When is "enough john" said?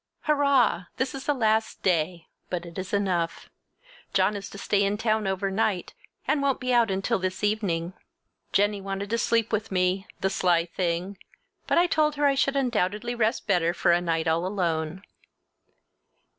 2.91-4.35